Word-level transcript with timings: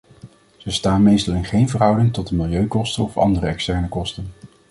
Ze 0.57 0.71
staan 0.71 1.03
meestal 1.03 1.33
in 1.35 1.45
geen 1.45 1.69
verhouding 1.69 2.13
tot 2.13 2.27
de 2.27 2.35
milieukosten 2.35 3.03
of 3.03 3.17
andere 3.17 3.47
externe 3.47 3.89
kosten. 3.89 4.31